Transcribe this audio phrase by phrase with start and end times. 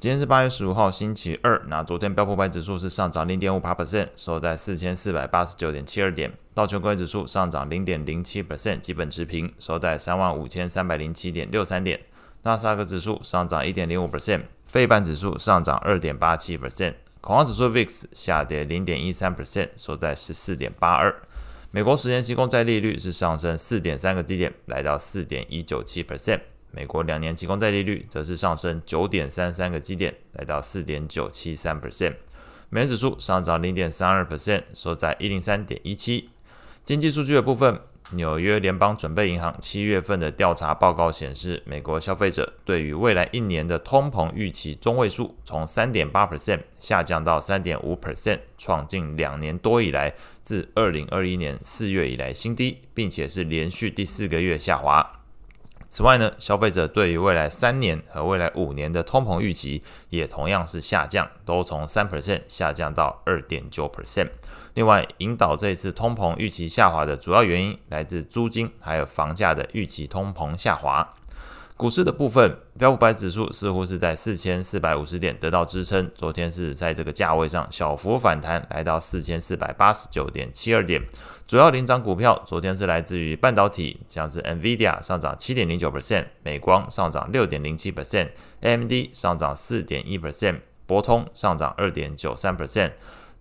[0.00, 1.62] 今天是八月十五号，星期二。
[1.68, 6.32] 那昨天标普五百指数是上涨零点五八 percent，收在四千四百八十九点七二点。
[6.54, 12.00] 道琼工业指数上涨零点零七 percent，基本持平，收在三万五千三百零七点六三点。
[12.44, 21.14] 纳斯达克指数上涨一点零五 percent，费半指数上涨二点八七 percent，恐慌指数 VIX 下跌零点一三 percent，收在十四点八二。
[21.72, 26.40] 美国十年期公债利率是上升四点三个基点，来到四点一九七 percent。
[26.72, 32.14] 美国两年期公债利率则是上升九点三三个基点，来到四点九七三 percent。
[32.68, 36.30] 美元指数上涨零点三二 percent，收在一零三点一七。
[36.84, 37.80] 经济数据的部分，
[38.12, 55.19] 纽约联邦准备银行七月份的调查报告显示，美国消费者对于未来一年的通膨预期中位数从三点八 percent 下降到三点五 percent，创近两年多以来自二零二一年四月以来新低，并且是连续第四个月下滑。
[55.90, 64.28] 此外呢，消费者对于未来三年和未来五年的通膨预期也同样是下降，都从三 percent 下降到二点九 percent。
[64.74, 71.12] 另外，引导这次通膨预期下滑的主要原因来自租金还有房价的预期通膨下滑。
[71.80, 81.02] 股市的部分，标普百指数似乎是在四千四百五十点得到支撑，昨天是在这个价位上小幅反弹，来到四千四百八十九点七二点。
[81.46, 92.90] 主要领涨股票昨天是来自于半导体，像是 NVIDIA 上涨七点零九 percent，美光上涨六点零七 percent，AMD 上涨四点一 percent，博通上涨二点九三 percent。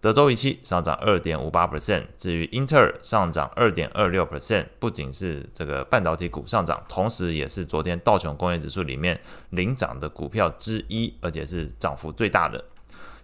[0.00, 12.64] 德州仪器上涨二点五八 percent，至于英特尔上涨二点二六 percent，不仅是这个半导体股上涨，同时也是昨天道琼工业指数里面领涨的股票之一，而且是涨幅最大的。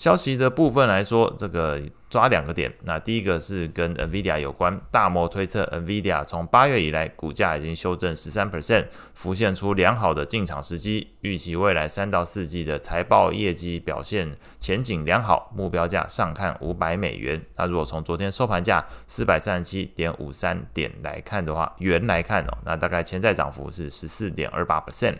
[0.00, 2.72] 消息的部分来说，这个抓两个点。
[2.84, 17.44] 那第一个是跟 NVIDIA 有关，大摩推测 NVIDIA 从八月以来股价已经修正十三 percent，浮现出良好的进场时机，预期未来三到四季的财报业绩表现前景良好，目标价上看五百美元。
[17.56, 25.18] 那如果从昨天收盘价四百三十七点五三点来看的话，元来看哦，那大概潜在涨幅是十四点二八 percent。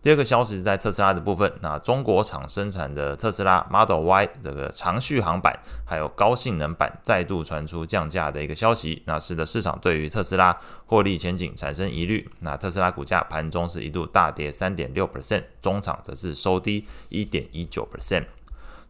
[0.00, 18.24] 第二个消息是在特斯拉的部分，那中国厂生产的特斯拉 Model Y 这个长续航版还有高性能版再度传出降价的一个消息，那使得市场对于特斯拉获利前景产生疑虑，那特斯拉股价盘中是一度大跌三点六 percent，中场则是收低一点一九 percent。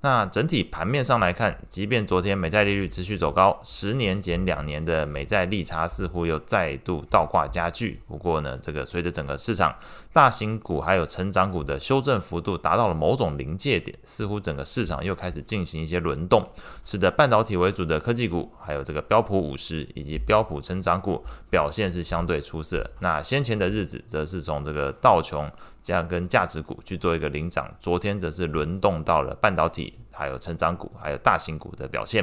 [0.00, 8.00] 那整体盘面上来看，即便昨天美债利率持续走高，十年减两年的美债利差似乎又再度倒挂加剧。
[8.06, 9.75] 不过呢，这个随着整个市场
[10.12, 16.48] 大型股还有成长股的修正幅度达到了某种临界点，似乎整个市场又开始进行一些轮动，
[16.84, 22.88] 使得半导体为主的科技股，还有这个标普五十以及标普成长股表现是相对出色。
[23.00, 25.50] 那先前的日子则是从这个道琼。
[25.88, 32.22] 这样跟价值股去做一个领涨，昨天则是轮动到了半导体，还有成长股，还有大型股的表现，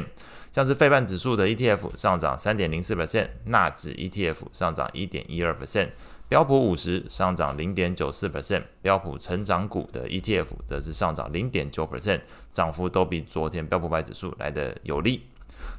[0.51, 5.89] 像是费半指数的 ETF 上涨三点零四 percent，纳指 ETF 上涨一点一二 percent，
[6.29, 12.21] 标普五十上涨零点九四 percent，标普成长股的 ETF 则是上涨零点九 percent，
[12.53, 15.25] 涨幅都比昨天标普百指数来得有利。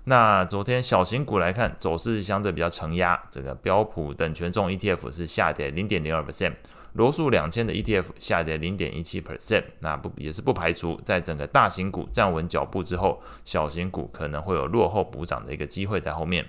[0.07, 6.55] 那昨天小型股来看，走势相对比较承压，这个标普等权重 ETF 是下跌零点零二 percent。
[6.97, 16.47] 罗素两千的 ETF 下跌零点一七 percent，那不也是不排除在整个大型股站稳脚步之后，小型股可能会有落后补涨的一个机会在后面。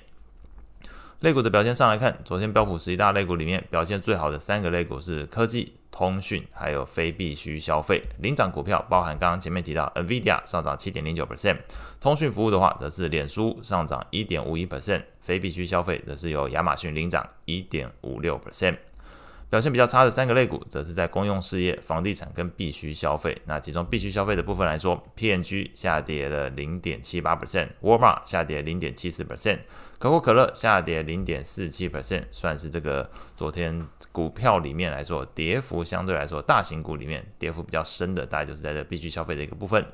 [1.21, 8.03] 类股的表现上来看，昨天标普十一大类股里面表现最好的三个类股是科技、通讯还有非必需消费。
[8.19, 11.57] 领涨股票包含刚刚前面提到 NVIDIA 上涨七点零九 percent，
[11.99, 18.77] 通讯服务的话则是脸书上涨一点五一 percent，非必需消费则是由亚马逊领涨一点五六 percent。
[19.49, 23.35] 表现比较差的三个类股，则是在公用事业、房地产跟必需消费。
[23.45, 29.59] 那其中必需消费的部分来说，P&G 下跌了零点七八 percent，Walmart 下跌零点七四 percent，
[29.99, 39.85] 可口可乐下跌零点四七 percent，算是这个昨天股票里面来说，跌幅相对来说大型股里面跌幅比较深的，大概就是在这必须消费的一个部分。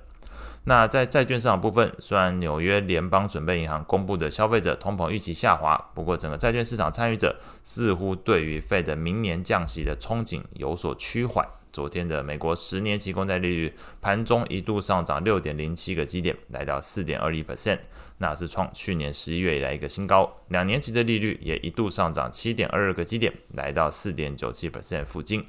[0.66, 11.48] 那在债券市场部分，虽然纽约联邦准备银行公布的消费者通膨预期下滑，不过整个债券市场参与者似乎对于费的明年降息的憧憬有所趋缓。
[11.74, 17.80] 昨天的美国十年期公债利率盘中一度上涨六点零七个基点，来到四点二一 percent，
[18.20, 20.32] 那是创去年十一月以来一个新高。
[20.50, 25.44] 两年期的利率也一度上涨七点二二个基点，来到四点九七 percent 附近。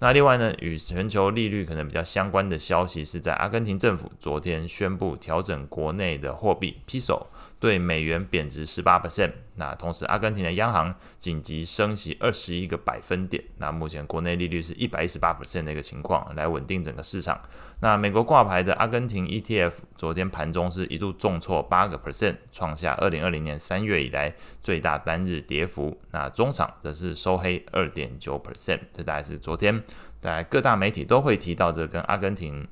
[0.00, 7.26] 那另外呢，与全球利率可能比较相关的消息是在阿根廷政府昨天宣布调整国内的货币 Peso。
[7.60, 9.32] 对美元贬值十八 percent。
[9.56, 13.42] 那同时，阿根廷的央行紧急升息二十一个百分点。
[13.56, 17.40] 那目前国内利率是一百一十八 percent 的一个情况，来稳定整个市场。
[17.80, 26.00] 那美国挂牌的阿根廷 ETF 昨天盘中是一度重挫八个 percent，创下二零二零年三月以来最大单日跌幅。
[26.12, 28.78] 那中场则是收黑二点九 percent。
[28.92, 29.82] 这大概是昨天，
[30.20, 32.66] 大概各大媒体都会提到这跟阿根廷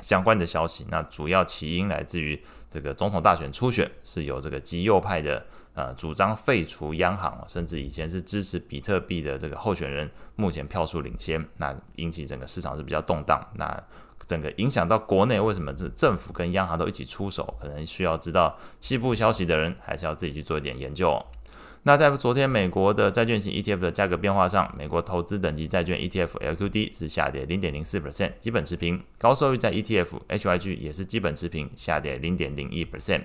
[0.00, 0.84] 相关的消息。
[0.90, 2.42] 那主要起因来自于
[2.74, 5.46] 这个总统大选初选是由这个极右派的。
[5.74, 13.44] 呃，主张废除央行，甚至以前是支持比特币的这个候选人，目前票数领先，那引起整个市场是比较动荡。
[13.56, 13.82] 那
[14.24, 17.56] 整个影响到国内，为什么是政府跟央行都一起出手？
[17.60, 21.26] 可能需要知道西部消息的人，还是要自己去做一点研究哦。
[21.86, 33.24] 那在昨天美国的债券型 ETF 的价格变化上，美国投资等级债券 ETF LQD 是下跌零点零四 percent，基本持平；高收益债 ETF HYG 也是基本持平，下跌零点零一 percent。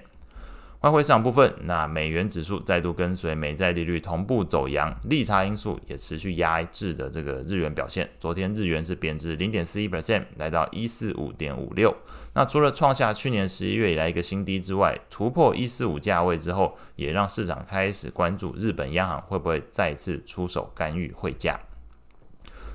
[0.82, 8.10] 外汇市场部分，那美元指数再度跟随美债利率同步走扬，利差因素也持续压制的这个日元表现。
[8.18, 11.94] 昨天日元是贬值零点四一 percent，来到一四五点五六。
[12.34, 21.60] 那除了创下去年十一月以来一个新低之外，突破一四五价位之后，也让市场开始关注日本央行会不会再次出手干预汇价。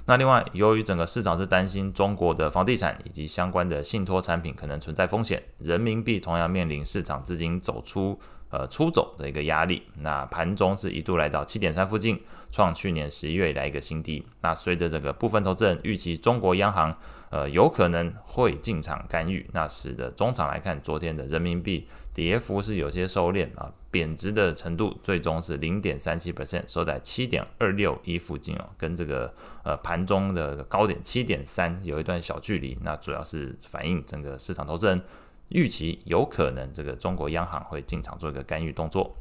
[0.06, 8.18] 那另外，由于整个市场是担心中国的房地产以及相关的信托产品可能存在风险，人民币同样面临市场资金走出
[8.54, 9.82] 呃出走的一个压力。
[9.98, 12.16] 那盘中是一度来到七点三附近，
[12.52, 14.24] 创去年十一月以来一个新低。
[14.42, 16.96] 那随着这个部分投资人预期中国央行
[17.30, 23.72] 呃有可能会进场干预，那使得中场来看，昨天的人民币跌幅是有些收敛啊。
[23.94, 32.76] 贬值的程度最终是零点三七 percent，收在七点二六一附近哦，跟这个呃盘中的高点七点三有一段小距离。
[32.82, 35.00] 那主要是反映整个市场投资人
[35.48, 39.16] 预期有可能这个中国央行会进场做一个干预动作。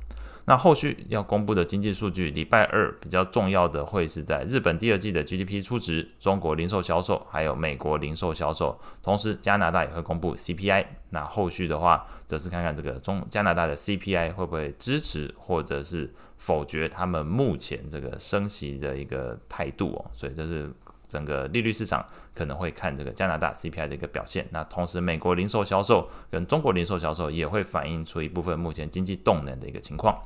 [0.45, 10.85] 那后续要公布的经济数据，礼拜二比较重要的会是在日本第二季的 GDP 初值、中国零售销售，还有美国零售销售，同时加拿大也会公布 CPI。
[11.11, 20.11] 那后续的话，则是看看这个中加拿大的 CPI 会不会支持或者是否决他们目前这个升息的一个态度哦。
[20.13, 20.69] 所以这是。
[21.07, 30.21] 整个利率市场可能会看这个加拿大 CPI 的一个表现，那同时美国零售销售跟中国零售销售也会反映出一部分目前经济动能的一个情况。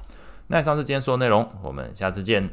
[0.48, 2.50] 那以上是今天所有内容，我们下次见。